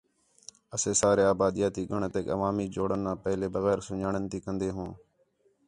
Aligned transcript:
اَسے 0.75 0.91
سارے 1.01 1.23
آبادیاتی 1.33 1.81
ڳَݨَتیک 1.89 2.25
عوامی 2.35 2.65
جوڑݨ 2.75 3.01
آ 3.11 3.13
پہلے 3.25 3.45
بغیر 3.55 3.77
سُن٘ڄاݨ 3.87 4.13
تی 4.31 4.39
کندے 4.43 4.69
ہوں۔ 4.75 4.89